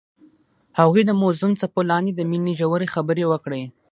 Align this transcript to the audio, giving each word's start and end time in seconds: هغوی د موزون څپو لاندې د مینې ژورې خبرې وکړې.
هغوی 0.79 1.03
د 1.05 1.11
موزون 1.21 1.51
څپو 1.61 1.79
لاندې 1.91 2.11
د 2.15 2.21
مینې 2.29 2.53
ژورې 2.59 2.87
خبرې 2.93 3.25
وکړې. 3.27 3.61